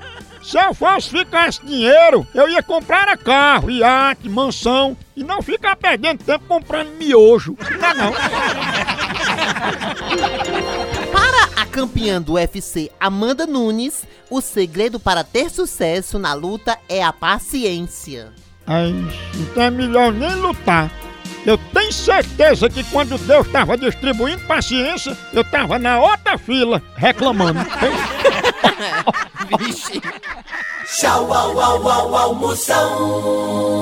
se 0.41 0.57
eu 0.57 0.73
falsificasse 0.73 1.63
dinheiro, 1.63 2.25
eu 2.33 2.49
ia 2.49 2.63
comprar 2.63 3.15
carro, 3.17 3.69
iate, 3.69 4.27
mansão 4.27 4.97
e 5.15 5.23
não 5.23 5.41
ficar 5.41 5.75
perdendo 5.75 6.23
tempo 6.23 6.45
comprando 6.47 6.89
miojo. 6.97 7.57
Não, 7.79 7.93
não. 7.93 8.13
Para 11.11 11.61
a 11.61 11.65
campeã 11.65 12.21
do 12.21 12.33
UFC, 12.33 12.91
Amanda 12.99 13.45
Nunes, 13.45 14.05
o 14.29 14.41
segredo 14.41 14.99
para 14.99 15.23
ter 15.23 15.49
sucesso 15.49 16.19
na 16.19 16.33
luta 16.33 16.77
é 16.87 17.03
a 17.03 17.11
paciência. 17.11 18.31
Aí, 18.65 18.93
então 19.35 19.63
é 19.63 19.71
melhor 19.71 20.13
nem 20.13 20.33
lutar. 20.35 20.91
Eu 21.45 21.57
tenho 21.73 21.91
certeza 21.91 22.69
que 22.69 22.83
quando 22.85 23.17
Deus 23.17 23.47
estava 23.47 23.75
distribuindo 23.75 24.45
paciência, 24.45 25.17
eu 25.33 25.41
estava 25.41 25.79
na 25.79 25.99
outra 25.99 26.37
fila 26.37 26.79
reclamando. 26.95 27.59
Vixe. 29.57 29.99
Tchau, 30.85 31.33
au, 31.33 31.59
au, 31.59 31.89
au, 31.89 32.15
almoção. 32.15 33.81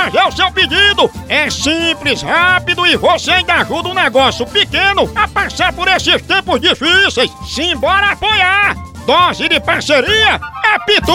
fazer 0.00 0.22
o 0.22 0.32
seu 0.32 0.50
pedido. 0.52 1.10
É 1.28 1.50
simples, 1.50 2.22
rápido 2.22 2.86
e 2.86 2.96
você 2.96 3.32
ainda 3.32 3.54
ajuda 3.56 3.90
um 3.90 3.94
negócio 3.94 4.46
pequeno 4.46 5.10
a 5.14 5.28
passar 5.28 5.72
por 5.72 5.88
esses 5.88 6.22
tempos 6.22 6.60
difíceis. 6.60 7.30
Simbora 7.46 8.12
apoiar! 8.12 8.76
Dose 9.06 9.48
de 9.48 9.60
parceria 9.60 10.40
é 10.64 10.78
Pitu! 10.86 11.12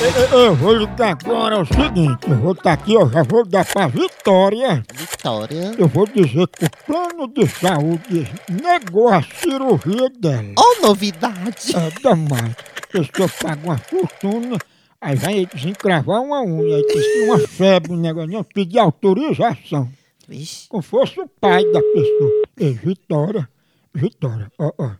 Eu, 0.00 0.38
eu 0.38 0.54
vou 0.54 0.74
ligar 0.74 1.10
agora 1.10 1.56
é 1.56 1.60
o 1.60 1.66
seguinte, 1.66 2.30
eu 2.30 2.36
vou 2.36 2.52
estar 2.52 2.72
aqui, 2.72 2.94
eu 2.94 3.10
já 3.10 3.24
vou 3.24 3.44
dar 3.44 3.64
pra 3.64 3.88
Vitória. 3.88 4.84
Vitória. 4.94 5.74
Eu 5.76 5.88
vou 5.88 6.06
dizer 6.06 6.46
que 6.46 6.66
o 6.66 6.70
plano 6.86 7.26
de 7.26 7.48
saúde 7.48 8.30
negou 8.48 9.08
a 9.08 9.20
cirurgia 9.22 10.08
dela. 10.20 10.54
Oh, 10.56 10.86
novidade! 10.86 11.74
É 11.74 11.90
demais. 12.00 12.54
A 12.76 12.86
pessoa 12.92 13.28
paga 13.28 13.60
uma 13.64 13.78
fortuna, 13.78 14.56
aí 15.00 15.16
vai 15.16 15.46
desencravar 15.46 16.22
uma 16.22 16.42
unha, 16.42 16.76
aí 16.76 16.84
que 16.84 17.22
uma 17.24 17.38
febre, 17.38 17.92
um 17.92 17.96
negócio, 17.96 18.30
não, 18.30 18.44
pedir 18.44 18.78
autorização. 18.78 19.90
Vixe. 20.26 20.68
Como 20.68 20.82
fosse 20.82 21.20
o 21.20 21.28
pai 21.28 21.64
da 21.72 21.80
pessoa. 21.80 22.42
Ei, 22.58 22.74
Vitória, 22.74 23.48
Vitória, 23.94 24.52
ó, 24.58 24.72
ó. 24.78 24.90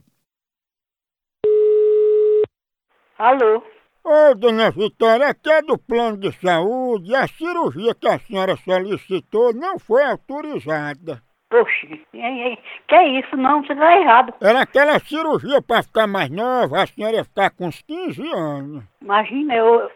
Alô? 3.18 3.62
Ô, 4.04 4.34
dona 4.34 4.70
Vitória, 4.70 5.28
aqui 5.28 5.50
é 5.50 5.60
do 5.60 5.76
plano 5.76 6.16
de 6.16 6.32
saúde 6.40 7.10
e 7.10 7.14
a 7.14 7.28
cirurgia 7.28 7.94
que 7.94 8.08
a 8.08 8.18
senhora 8.18 8.56
solicitou 8.56 9.52
não 9.52 9.78
foi 9.78 10.02
autorizada. 10.04 11.22
Poxa, 11.50 11.86
é- 12.14 12.52
é- 12.52 12.58
que 12.86 12.94
é 12.94 13.08
isso? 13.20 13.34
Não, 13.36 13.62
você 13.62 13.74
tá 13.74 13.96
errado. 13.98 14.34
Era 14.40 14.60
aquela 14.62 14.98
cirurgia 14.98 15.62
pra 15.62 15.82
ficar 15.82 16.06
mais 16.06 16.28
nova, 16.30 16.82
a 16.82 16.86
senhora 16.86 17.16
ia 17.16 17.24
ficar 17.24 17.50
com 17.50 17.66
uns 17.68 17.80
15 17.82 18.22
anos. 18.32 18.84
Imagina, 19.00 19.54
eu 19.54 19.90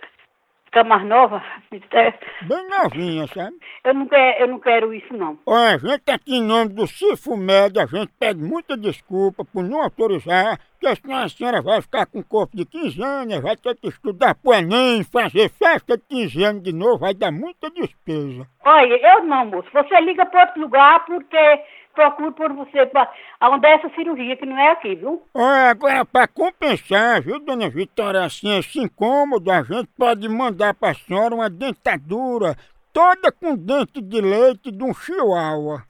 ficar 0.73 0.85
mais 0.85 1.05
nova. 1.07 1.43
é, 1.71 2.14
Bem 2.47 2.69
novinha, 2.69 3.26
sabe? 3.26 3.55
Eu 3.85 3.95
não, 3.95 4.09
quero, 4.09 4.41
eu 4.41 4.49
não 4.49 4.59
quero 4.59 4.95
isso, 4.95 5.14
não. 5.14 5.38
Olha, 5.47 5.75
a 5.75 5.79
gente 5.79 6.11
aqui 6.11 6.37
em 6.37 6.43
nome 6.43 6.73
do 6.73 6.87
Cifumed, 6.87 7.79
a 7.79 7.85
gente 7.85 8.11
pede 8.19 8.41
muita 8.43 8.76
desculpa 8.76 9.45
por 9.45 9.62
não 9.62 9.83
autorizar, 9.83 10.59
porque 10.81 10.97
senão 10.97 11.19
a 11.19 11.29
senhora 11.29 11.61
vai 11.61 11.83
ficar 11.83 12.07
com 12.07 12.23
corpo 12.23 12.57
de 12.57 12.64
15 12.64 13.02
anos, 13.02 13.41
vai 13.41 13.57
ter 13.57 13.76
que 13.76 13.88
estudar 13.88 14.35
pro 14.35 14.55
Enem, 14.55 15.05
fazer 15.05 15.50
festa 15.50 15.97
de 15.97 16.05
15 16.09 16.43
anos 16.43 16.62
de 16.62 16.73
novo, 16.73 16.99
vai 17.00 17.12
dar 17.12 17.31
muita 17.31 17.71
despesa. 17.71 18.47
Olha, 18.64 19.14
eu 19.14 19.25
não, 19.25 19.45
moço. 19.47 19.69
Você 19.73 20.00
liga 20.00 20.25
para 20.25 20.47
outro 20.47 20.62
lugar 20.62 21.05
porque 21.05 21.61
procuro 21.94 22.32
por 22.32 22.52
você 22.52 22.87
pra, 22.87 23.11
onde 23.42 23.66
é 23.66 23.75
essa 23.75 23.88
cirurgia, 23.94 24.37
que 24.37 24.46
não 24.46 24.58
é 24.58 24.72
aqui, 24.72 24.94
viu? 24.94 25.22
Olha, 25.34 25.70
agora 25.70 26.04
para 26.04 26.26
compensar, 26.26 27.22
viu, 27.22 27.38
dona 27.38 27.68
Vitória, 27.68 28.25
assim, 28.25 28.56
esse 28.58 28.80
incômodo, 28.80 29.50
a 29.50 29.62
gente 29.62 29.88
pode 29.96 30.28
mandar 30.28 30.75
pra 30.75 30.94
senhora 30.94 31.34
uma 31.34 31.50
dentadura 31.50 32.56
toda 32.92 33.30
com 33.32 33.56
dente 33.56 34.00
de 34.00 34.20
leite 34.20 34.70
de 34.70 34.82
um 34.84 34.94
chihuahua. 34.94 35.82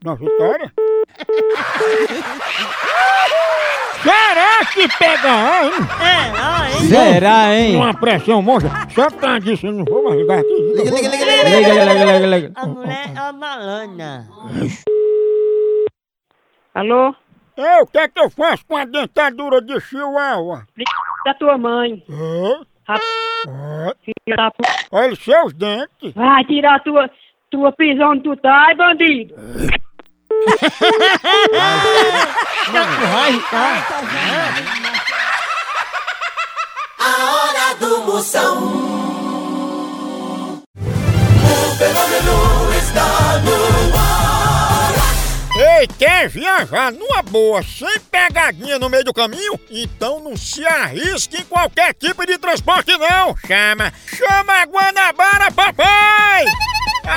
Dona 0.00 0.16
Vitória? 0.16 0.72
Será 4.02 4.64
que 4.72 4.88
pega, 4.96 5.28
hein? 5.28 5.72
Será, 6.88 7.52
hein? 7.54 7.76
Uma 7.76 7.92
pressão 7.92 8.40
monstra. 8.40 8.70
Só 8.94 9.10
por 9.10 9.18
causa 9.18 9.40
disso, 9.40 9.66
eu 9.66 9.72
não 9.72 9.84
vou 9.84 10.04
mais 10.04 10.16
ligar 10.20 10.38
aqui. 10.38 10.72
Liga, 10.76 10.90
liga, 10.90 11.08
liga, 11.08 11.24
liga, 11.24 11.48
Liga, 11.48 11.68
liga, 11.68 11.84
liga, 11.84 12.04
liga, 12.04 12.26
liga. 12.26 12.52
A 12.54 12.66
mulher 12.66 13.06
é 13.08 13.10
uma 13.20 13.32
malana. 13.32 14.28
Alô? 16.78 17.12
Eu, 17.56 17.82
o 17.82 17.86
que 17.88 17.98
é 17.98 18.06
que 18.06 18.20
eu 18.20 18.30
faço 18.30 18.64
com 18.64 18.76
a 18.76 18.84
dentadura 18.84 19.60
de 19.60 19.80
chihuahua? 19.80 20.62
Da 21.24 21.34
tua 21.34 21.58
mãe. 21.58 22.04
Hã? 22.08 22.60
Ó, 22.88 23.92
filha 24.04 24.36
da 24.36 24.50
p- 24.52 24.64
Olha 24.92 25.12
os 25.12 25.18
seus 25.18 25.52
dentes. 25.54 26.14
Vai 26.14 26.44
tirar 26.44 26.80
tua, 26.84 27.10
tua 27.50 27.72
prisão 27.72 28.12
onde 28.12 28.22
tu 28.22 28.36
tá, 28.36 28.72
bandido. 28.76 29.34
A 36.98 37.10
hora 37.34 37.74
do 37.80 38.02
Moção. 38.04 38.97
Quer 45.98 46.28
viajar 46.28 46.92
numa 46.92 47.22
boa, 47.22 47.62
sem 47.62 47.98
pegadinha 48.00 48.78
no 48.78 48.88
meio 48.88 49.04
do 49.04 49.12
caminho? 49.12 49.58
Então 49.68 50.20
não 50.20 50.36
se 50.36 50.64
arrisque 50.64 51.38
em 51.38 51.44
qualquer 51.44 51.92
tipo 51.92 52.24
de 52.24 52.38
transporte 52.38 52.96
não. 52.96 53.36
Chama, 53.46 53.92
chama 54.06 54.52
a 54.52 54.64
Guanabara, 54.64 55.50
papai! 55.50 56.07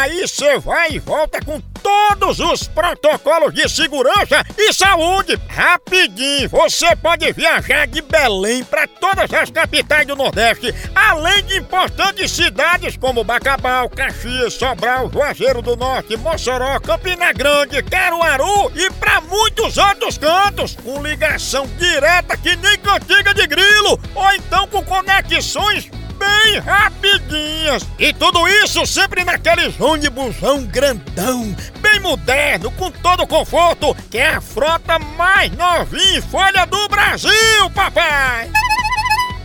Aí 0.01 0.27
você 0.27 0.57
vai 0.57 0.93
e 0.93 0.99
volta 0.99 1.39
com 1.45 1.61
todos 1.61 2.39
os 2.39 2.67
protocolos 2.67 3.53
de 3.53 3.69
segurança 3.69 4.43
e 4.57 4.73
saúde. 4.73 5.39
Rapidinho, 5.47 6.49
você 6.49 6.95
pode 6.95 7.31
viajar 7.33 7.85
de 7.85 8.01
Belém 8.01 8.63
para 8.63 8.87
todas 8.87 9.31
as 9.31 9.51
capitais 9.51 10.07
do 10.07 10.15
Nordeste, 10.15 10.73
além 10.95 11.43
de 11.43 11.59
importantes 11.59 12.31
cidades 12.31 12.97
como 12.97 13.23
Bacabal, 13.23 13.87
Caxias, 13.91 14.55
Sobral, 14.55 15.07
Juazeiro 15.11 15.61
do 15.61 15.75
Norte, 15.75 16.17
Mossoró, 16.17 16.79
Campina 16.79 17.31
Grande, 17.31 17.83
Caruaru 17.83 18.71
e 18.73 18.89
para 18.93 19.21
muitos 19.21 19.77
outros 19.77 20.17
cantos, 20.17 20.75
com 20.83 21.03
ligação 21.03 21.67
direta 21.77 22.35
que 22.37 22.55
nem 22.55 22.79
cantiga 22.79 23.35
de 23.35 23.45
grilo, 23.45 23.99
ou 24.15 24.33
então 24.33 24.67
com 24.67 24.83
conexões 24.83 25.91
bem 26.21 26.59
rapidinhas. 26.59 27.87
E 27.97 28.13
tudo 28.13 28.47
isso 28.47 28.85
sempre 28.85 29.23
naqueles 29.23 29.79
ônibusão 29.79 30.63
grandão, 30.63 31.55
bem 31.79 31.99
moderno, 31.99 32.69
com 32.71 32.91
todo 32.91 33.23
o 33.23 33.27
conforto, 33.27 33.95
que 34.09 34.19
é 34.19 34.35
a 34.35 34.41
frota 34.41 34.99
mais 35.17 35.51
novinha 35.57 36.19
e 36.19 36.21
folha 36.21 36.65
do 36.65 36.87
Brasil, 36.87 37.69
papai! 37.73 38.49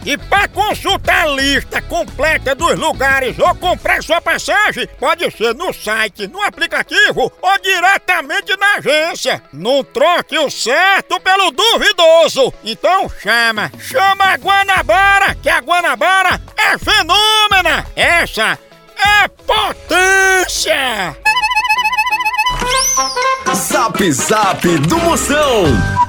E 0.06 0.16
para 0.16 0.46
consultar 0.46 1.24
a 1.24 1.26
lista 1.26 1.82
completa 1.82 2.54
dos 2.54 2.78
lugares 2.78 3.36
ou 3.40 3.52
comprar 3.56 4.00
sua 4.04 4.20
passagem, 4.20 4.86
pode 5.00 5.28
ser 5.32 5.52
no 5.52 5.72
site, 5.72 6.28
no 6.28 6.40
aplicativo 6.42 7.32
ou 7.42 7.58
diretamente 7.58 8.56
na 8.56 8.74
agência. 8.76 9.42
Não 9.52 9.82
troque 9.82 10.38
o 10.38 10.48
certo 10.48 11.18
pelo 11.18 11.50
duvidoso. 11.50 12.54
Então 12.62 13.10
chama, 13.20 13.72
chama 13.80 14.26
a 14.26 14.36
Guanabara, 14.36 15.34
que 15.34 15.50
a 15.50 15.58
Guanabara 15.58 16.40
é 16.56 16.78
fenômena. 16.78 17.84
Essa 17.96 18.56
é 18.96 19.26
potência. 19.26 21.16
Zap 23.52 24.12
Zap 24.12 24.78
do 24.86 24.98
Moção. 24.98 26.05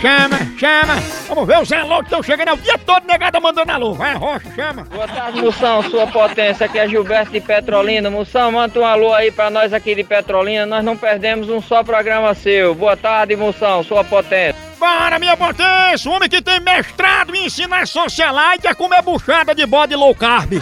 Chama, 0.00 0.38
chama. 0.58 0.94
Vamos 1.26 1.46
ver 1.46 1.58
os 1.60 1.72
alô 1.72 1.98
que 1.98 2.04
estão 2.04 2.22
chegando. 2.22 2.48
É 2.48 2.52
o 2.52 2.56
dia 2.58 2.78
todo 2.78 3.06
negado 3.06 3.40
mandando 3.40 3.72
alô. 3.72 3.94
Vai, 3.94 4.14
Rocha, 4.14 4.52
chama. 4.54 4.84
Boa 4.84 5.08
tarde, 5.08 5.40
Moção, 5.40 5.82
sua 5.84 6.06
potência. 6.06 6.66
Aqui 6.66 6.78
é 6.78 6.86
Gilberto 6.86 7.32
de 7.32 7.40
Petrolina. 7.40 8.10
Moção, 8.10 8.52
manda 8.52 8.78
um 8.78 8.84
alô 8.84 9.14
aí 9.14 9.30
pra 9.30 9.48
nós 9.48 9.72
aqui 9.72 9.94
de 9.94 10.04
Petrolina. 10.04 10.66
Nós 10.66 10.84
não 10.84 10.96
perdemos 10.96 11.48
um 11.48 11.62
só 11.62 11.82
programa 11.82 12.34
seu. 12.34 12.74
Boa 12.74 12.96
tarde, 12.96 13.34
Moção, 13.36 13.82
sua 13.82 14.04
potência. 14.04 14.60
Para, 14.78 15.18
minha 15.18 15.36
potência! 15.36 16.10
O 16.10 16.14
homem 16.14 16.28
que 16.28 16.42
tem 16.42 16.60
mestrado 16.60 17.34
em 17.34 17.46
ensinar 17.46 17.86
socialite 17.86 18.68
a 18.68 18.74
comer 18.74 19.00
buchada 19.00 19.54
de 19.54 19.64
bode 19.64 19.96
low 19.96 20.14
carb. 20.14 20.52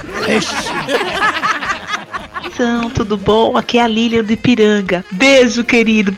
Então, 2.45 2.89
tudo 2.91 3.17
bom? 3.17 3.57
Aqui 3.57 3.79
é 3.79 3.83
a 3.83 3.89
Lília 3.89 4.23
de 4.23 4.37
Piranga. 4.37 5.05
Beijo, 5.11 5.65
querido. 5.65 6.17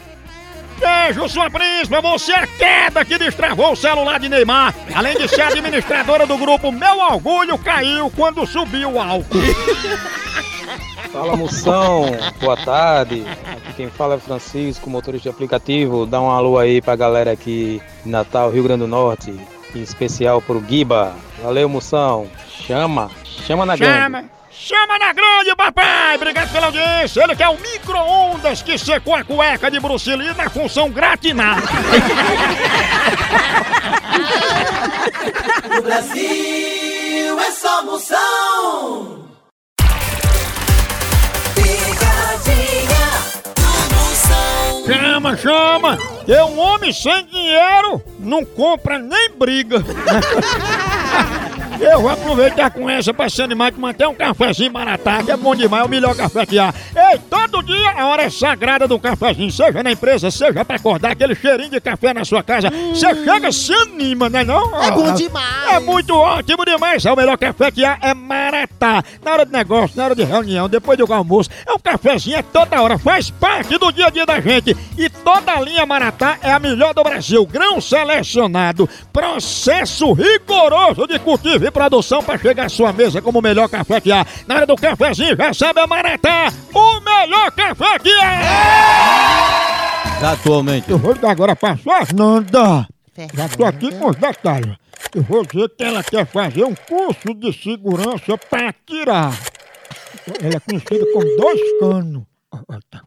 Beijo, 0.78 1.28
sua 1.28 1.50
príncipa! 1.50 2.00
Você 2.00 2.32
é 2.32 2.40
a 2.40 2.46
queda 2.46 3.04
que 3.04 3.18
destravou 3.18 3.72
o 3.72 3.76
celular 3.76 4.20
de 4.20 4.28
Neymar. 4.28 4.74
Além 4.94 5.16
de 5.16 5.28
ser 5.28 5.42
administradora 5.42 6.26
do 6.26 6.36
grupo 6.36 6.70
Meu 6.70 6.98
Orgulho 6.98 7.58
Caiu 7.58 8.10
quando 8.14 8.46
subiu 8.46 8.92
o 8.92 9.00
álcool. 9.00 9.38
Fala 11.12 11.36
moção, 11.36 12.04
boa 12.40 12.56
tarde. 12.56 13.24
Aqui 13.26 13.72
quem 13.74 13.88
fala 13.88 14.16
é 14.16 14.18
Francisco, 14.18 14.90
motorista 14.90 15.30
de 15.30 15.34
aplicativo. 15.34 16.04
Dá 16.04 16.20
um 16.20 16.30
alô 16.30 16.58
aí 16.58 16.82
pra 16.82 16.94
galera 16.94 17.32
aqui 17.32 17.80
de 18.04 18.10
Natal, 18.10 18.50
Rio 18.50 18.64
Grande 18.64 18.80
do 18.80 18.88
Norte. 18.88 19.34
Em 19.74 19.80
especial 19.82 20.42
pro 20.42 20.60
Guiba. 20.60 21.14
Valeu, 21.42 21.68
moção. 21.68 22.26
Chama, 22.48 23.10
chama 23.24 23.64
na. 23.64 23.76
Chama! 23.76 24.35
Chama 24.58 24.98
na 24.98 25.12
grande, 25.12 25.54
papai! 25.54 26.16
Obrigado 26.16 26.50
pela 26.50 26.66
audiência! 26.66 27.22
Ele 27.22 27.36
que 27.36 27.42
é 27.42 27.48
o 27.48 27.58
micro-ondas 27.58 28.62
que 28.62 28.76
secou 28.78 29.14
a 29.14 29.22
cueca 29.22 29.70
de 29.70 29.78
Bruce 29.78 30.14
Lee 30.14 30.34
na 30.34 30.48
função 30.50 30.90
gratinar. 30.90 31.58
No 35.68 35.82
Brasil 35.82 37.38
é 37.38 37.50
só 37.50 37.82
moção. 37.84 39.26
Picadinha 41.54 43.10
do 43.54 43.94
moção. 43.94 44.86
Chama, 44.86 45.36
chama! 45.36 45.98
Que 46.24 46.40
um 46.40 46.58
homem 46.58 46.92
sem 46.92 47.26
dinheiro 47.26 48.02
não 48.18 48.44
compra 48.44 48.98
nem 48.98 49.30
briga. 49.30 49.84
Eu 51.80 52.00
vou 52.00 52.10
aproveitar 52.10 52.70
com 52.70 52.88
essa 52.88 53.12
pra 53.12 53.28
se 53.28 53.42
animar 53.42 53.70
de 53.70 53.78
manter 53.78 54.06
um 54.06 54.14
cafezinho 54.14 54.72
maratá, 54.72 55.22
que 55.22 55.30
é 55.30 55.36
bom 55.36 55.54
demais, 55.54 55.82
é 55.82 55.86
o 55.86 55.88
melhor 55.88 56.14
café 56.16 56.46
que 56.46 56.58
há. 56.58 56.72
Ei, 56.94 57.18
todo 57.30 57.62
dia 57.62 57.90
a 57.92 58.06
hora 58.06 58.22
é 58.24 58.30
sagrada 58.30 58.88
do 58.88 58.98
cafezinho, 58.98 59.50
seja 59.50 59.82
na 59.82 59.92
empresa, 59.92 60.30
seja 60.30 60.64
pra 60.64 60.76
acordar 60.76 61.12
aquele 61.12 61.34
cheirinho 61.34 61.70
de 61.70 61.80
café 61.80 62.14
na 62.14 62.24
sua 62.24 62.42
casa. 62.42 62.70
Você 62.70 63.14
chega, 63.24 63.52
se 63.52 63.72
anima, 63.72 64.28
né 64.28 64.44
não? 64.44 64.82
É 64.82 64.90
bom 64.90 65.12
demais. 65.14 65.74
É 65.74 65.80
muito 65.80 66.14
ótimo 66.14 66.64
demais, 66.64 67.04
é 67.04 67.12
o 67.12 67.16
melhor 67.16 67.36
café 67.36 67.70
que 67.70 67.84
há, 67.84 67.98
é 68.00 68.14
maratá. 68.14 69.02
Na 69.22 69.32
hora 69.32 69.46
de 69.46 69.52
negócio, 69.52 69.96
na 69.96 70.04
hora 70.06 70.14
de 70.14 70.24
reunião, 70.24 70.68
depois 70.68 70.98
do 70.98 71.12
almoço, 71.12 71.50
é 71.66 71.72
um 71.72 71.78
cafezinho, 71.78 72.36
é 72.36 72.42
toda 72.42 72.80
hora, 72.80 72.98
faz 72.98 73.30
parte 73.30 73.76
do 73.78 73.92
dia 73.92 74.06
a 74.06 74.10
dia 74.10 74.26
da 74.26 74.40
gente. 74.40 74.76
E 74.96 75.08
toda 75.08 75.52
a 75.52 75.60
linha 75.60 75.84
maratá 75.84 76.38
é 76.42 76.52
a 76.52 76.58
melhor 76.58 76.94
do 76.94 77.04
Brasil, 77.04 77.44
grão 77.46 77.80
selecionado, 77.80 78.88
processo 79.12 80.12
rigoroso 80.12 81.06
de 81.06 81.18
cultivo 81.18 81.65
e 81.68 81.70
produção 81.70 82.22
para 82.22 82.38
chegar 82.38 82.66
à 82.66 82.68
sua 82.68 82.92
mesa 82.92 83.20
como 83.20 83.38
o 83.38 83.42
melhor 83.42 83.68
café 83.68 84.00
que 84.00 84.12
há. 84.12 84.26
Na 84.46 84.56
hora 84.56 84.66
do 84.66 84.76
cafezinho, 84.76 85.36
já 85.36 85.52
sabe 85.52 85.80
a 85.80 85.86
Maratá, 85.86 86.52
o 86.72 87.00
melhor 87.00 87.50
café 87.52 87.98
que 87.98 88.12
há! 88.12 89.66
Atualmente. 90.32 90.90
Eu 90.90 90.98
vou 90.98 91.12
ligar 91.12 91.30
agora 91.30 91.54
pra 91.54 91.76
Fernanda. 91.76 92.86
Já 93.34 93.48
tô 93.48 93.64
aqui 93.64 93.94
com 93.98 94.08
os 94.08 94.16
detalhes. 94.16 94.76
Eu 95.14 95.22
vou 95.22 95.44
dizer 95.44 95.68
que 95.76 95.84
ela 95.84 96.02
quer 96.02 96.26
fazer 96.26 96.64
um 96.64 96.74
curso 96.74 97.34
de 97.34 97.52
segurança 97.52 98.38
para 98.38 98.70
atirar. 98.70 99.32
Ela 100.42 100.56
é 100.56 100.60
conhecida 100.60 101.04
como 101.12 101.36
dois 101.36 101.60
canos. 101.80 102.22
Tá. 102.90 103.02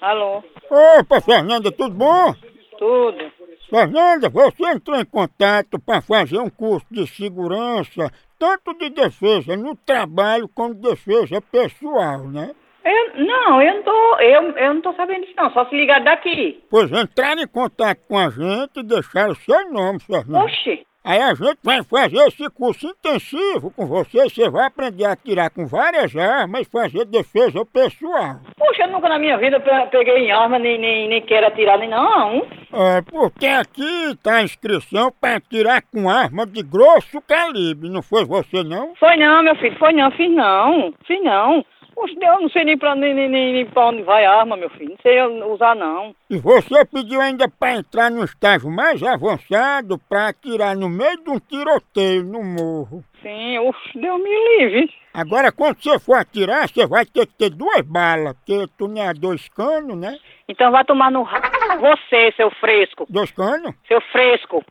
Alô? 0.00 0.42
Opa, 0.70 1.20
Fernanda, 1.20 1.72
tudo 1.72 1.94
bom? 1.94 2.34
Tudo. 2.78 3.32
Fernanda, 3.68 4.28
você 4.28 4.64
entrou 4.66 4.98
em 4.98 5.04
contato 5.04 5.78
para 5.78 6.00
fazer 6.00 6.38
um 6.38 6.50
curso 6.50 6.86
de 6.90 7.06
segurança, 7.06 8.10
tanto 8.38 8.74
de 8.74 8.90
defesa 8.90 9.56
no 9.56 9.74
trabalho 9.74 10.48
como 10.48 10.74
defesa 10.74 11.40
pessoal, 11.40 12.28
né? 12.28 12.54
Eu, 12.84 13.24
não, 13.24 13.62
eu 13.62 13.74
não 13.76 13.82
tô. 13.82 14.18
Eu, 14.18 14.42
eu 14.58 14.74
não 14.74 14.80
tô 14.82 14.92
sabendo 14.92 15.22
disso 15.22 15.34
não, 15.36 15.50
só 15.52 15.64
se 15.66 15.74
ligar 15.74 16.04
daqui. 16.04 16.62
Pois 16.68 16.92
entraram 16.92 17.42
em 17.42 17.48
contato 17.48 18.06
com 18.06 18.18
a 18.18 18.28
gente 18.28 18.80
e 18.80 18.82
deixaram 18.82 19.32
o 19.32 19.36
seu 19.36 19.70
nome, 19.72 20.00
Fernanda. 20.00 20.44
Oxi. 20.44 20.86
Aí 21.04 21.20
a 21.20 21.34
gente 21.34 21.58
vai 21.62 21.82
fazer 21.84 22.16
esse 22.28 22.48
curso 22.50 22.86
intensivo 22.86 23.70
com 23.72 23.86
você, 23.86 24.22
você 24.24 24.48
vai 24.48 24.66
aprender 24.66 25.04
a 25.04 25.12
atirar 25.12 25.50
com 25.50 25.66
várias 25.66 26.16
armas 26.16 26.62
e 26.62 26.70
fazer 26.70 27.04
defesa 27.04 27.62
pessoal. 27.66 28.36
Puxa, 28.56 28.84
eu 28.84 28.88
nunca 28.88 29.08
na 29.08 29.18
minha 29.18 29.36
vida 29.36 29.60
pe- 29.60 29.86
peguei 29.90 30.16
em 30.28 30.32
arma, 30.32 30.58
nem, 30.58 30.78
nem, 30.78 31.06
nem 31.08 31.20
quero 31.20 31.46
atirar, 31.46 31.78
nem 31.78 31.90
não. 31.90 32.46
É, 32.72 33.02
porque 33.02 33.46
aqui 33.46 34.16
tá 34.22 34.36
a 34.36 34.42
inscrição 34.42 35.12
para 35.20 35.36
atirar 35.36 35.82
com 35.92 36.08
arma 36.08 36.46
de 36.46 36.62
grosso 36.62 37.20
calibre, 37.20 37.90
não 37.90 38.02
foi 38.02 38.24
você 38.24 38.62
não? 38.64 38.94
Foi 38.96 39.14
não, 39.16 39.42
meu 39.42 39.54
filho, 39.56 39.76
foi 39.78 39.92
não, 39.92 40.10
fiz 40.12 40.30
não, 40.34 40.94
fiz 41.06 41.22
não. 41.22 41.64
Puxa, 41.94 42.14
eu 42.20 42.40
não 42.40 42.48
sei 42.50 42.64
nem 42.64 42.76
pra, 42.76 42.94
nem, 42.94 43.14
nem, 43.14 43.28
nem, 43.28 43.66
pra 43.66 43.86
onde 43.86 44.02
vai 44.02 44.24
a 44.24 44.40
arma, 44.40 44.56
meu 44.56 44.68
filho, 44.70 44.90
não 44.90 44.98
sei 45.00 45.22
usar 45.52 45.74
não. 45.76 46.14
E 46.28 46.36
você 46.38 46.84
pediu 46.84 47.20
ainda 47.20 47.48
para 47.48 47.76
entrar 47.76 48.10
no 48.10 48.24
estágio 48.24 48.70
mais 48.70 49.02
avançado 49.02 49.98
para 50.08 50.28
atirar 50.28 50.76
no 50.76 50.88
meio 50.88 51.22
de 51.22 51.30
um 51.30 51.38
tiroteio 51.38 52.24
no 52.24 52.42
morro. 52.42 53.04
Sim, 53.22 53.58
uff, 53.60 53.78
Deus 53.94 54.22
me 54.22 54.58
livre. 54.58 54.92
Agora, 55.14 55.52
quando 55.52 55.80
você 55.80 55.98
for 55.98 56.18
atirar, 56.18 56.68
você 56.68 56.86
vai 56.86 57.06
ter 57.06 57.26
que 57.26 57.34
ter 57.34 57.50
duas 57.50 57.80
balas, 57.82 58.34
porque 58.34 58.66
tu 58.76 58.88
não 58.88 59.00
é 59.00 59.14
dois 59.14 59.48
canos, 59.48 59.96
né? 59.96 60.18
Então 60.48 60.72
vai 60.72 60.84
tomar 60.84 61.10
no 61.10 61.22
ra... 61.22 61.40
Você, 61.78 62.32
seu 62.36 62.50
fresco. 62.50 63.06
Dois 63.08 63.30
canos? 63.30 63.74
Seu 63.86 64.00
fresco. 64.12 64.64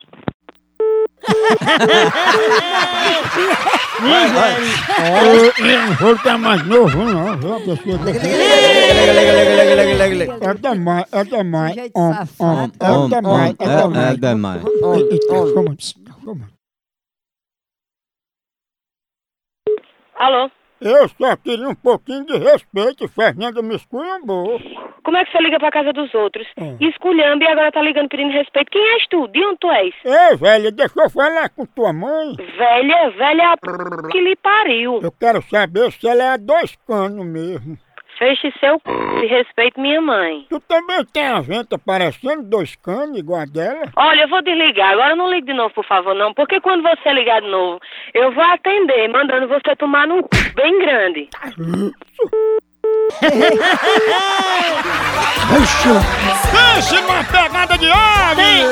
Eu 5.59 5.77
não 5.87 5.93
vou 5.95 6.17
ficar 6.17 6.37
mais 6.37 6.65
novo, 6.67 6.97
não. 7.03 7.37
viu? 7.37 7.55
A 7.55 7.59
pessoa 7.59 7.97
daqui. 7.99 8.27
É 10.41 10.53
demais, 10.55 11.05
é 11.11 11.23
demais. 11.23 11.75
Om, 11.95 12.11
om, 12.39 12.63
É 12.79 13.07
demais, 13.09 13.55
é 13.59 13.63
É 13.63 13.67
demais. 13.77 14.19
demais. 14.19 14.63
Eita, 14.65 15.27
calma, 15.27 15.75
calma. 16.25 16.49
Alô? 20.15 20.51
Eu 20.79 21.09
só 21.09 21.35
queria 21.37 21.69
um 21.69 21.75
pouquinho 21.75 22.25
de 22.25 22.37
respeito, 22.37 23.07
Fernanda 23.07 23.61
me 23.61 23.75
esculhambou. 23.75 24.59
Como 25.03 25.17
é 25.17 25.25
que 25.25 25.31
você 25.31 25.39
liga 25.39 25.59
pra 25.59 25.71
casa 25.71 25.91
dos 25.93 26.13
outros? 26.13 26.47
Hum. 26.57 26.77
Esculhamba 26.79 27.43
e 27.43 27.47
agora 27.47 27.71
tá 27.71 27.81
ligando 27.81 28.09
pedindo 28.09 28.31
respeito. 28.31 28.71
Quem 28.71 28.93
és 28.93 29.07
tu? 29.07 29.27
De 29.27 29.43
onde 29.45 29.57
tu 29.59 29.71
és? 29.71 29.93
Ei, 30.05 30.37
velha, 30.37 30.71
deixa 30.71 30.93
eu 31.01 31.09
falar 31.09 31.49
com 31.49 31.65
tua 31.65 31.93
mãe. 31.93 32.35
Velha, 32.35 33.09
velha 33.11 33.53
a 33.53 34.09
que 34.11 34.21
lhe 34.21 34.35
pariu. 34.35 34.99
Eu 35.01 35.11
quero 35.11 35.41
saber 35.43 35.91
se 35.91 36.07
ela 36.07 36.23
é 36.23 36.29
a 36.29 36.37
dois 36.37 36.75
canos 36.87 37.25
mesmo. 37.25 37.77
Feche 38.17 38.53
seu 38.59 38.79
p... 38.79 38.91
e 39.23 39.25
respeite 39.25 39.79
minha 39.79 39.99
mãe. 39.99 40.45
Tu 40.47 40.59
também 40.61 41.03
tem 41.05 41.25
a 41.25 41.41
venta 41.41 41.79
parecendo 41.79 42.43
dois 42.43 42.75
canos 42.75 43.17
igual 43.17 43.41
a 43.41 43.45
dela? 43.45 43.81
Olha, 43.95 44.21
eu 44.21 44.29
vou 44.29 44.41
desligar. 44.43 44.91
Agora 44.91 45.15
não 45.15 45.31
ligue 45.31 45.47
de 45.47 45.53
novo, 45.53 45.73
por 45.73 45.85
favor, 45.85 46.13
não. 46.13 46.33
Porque 46.33 46.61
quando 46.61 46.83
você 46.83 47.11
ligar 47.11 47.41
de 47.41 47.47
novo, 47.47 47.79
eu 48.13 48.31
vou 48.31 48.43
atender, 48.43 49.09
mandando 49.09 49.47
você 49.47 49.75
tomar 49.75 50.07
num 50.07 50.21
c... 50.31 50.53
bem 50.53 50.79
grande. 50.79 51.27
Pense 56.51 57.01
numa 57.01 57.23
pegada 57.23 57.77
de 57.77 57.89
ave! 57.91 58.63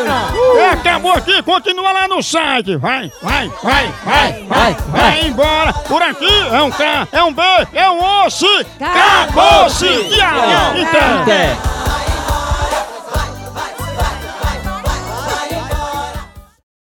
É, 0.58 0.69
acabou 0.71 1.13
aqui, 1.13 1.41
continua 1.43 1.91
lá 1.91 2.08
no 2.08 2.21
site. 2.23 2.75
Vai, 2.77 3.12
vai, 3.21 3.51
vai, 3.63 3.93
vai, 4.04 4.45
vai, 4.47 4.77
vai 4.88 5.27
embora. 5.27 5.73
Por 5.73 6.01
aqui 6.01 6.47
é 6.51 6.62
um 6.62 6.71
K, 6.71 7.08
é 7.12 7.23
um 7.23 7.34
B, 7.34 7.41
é 7.73 7.89
um 7.89 8.25
osso. 8.25 8.47
Acabou-se! 8.80 9.88
Tchau! 9.88 10.75
Então. 10.75 11.21
Até. 11.21 11.81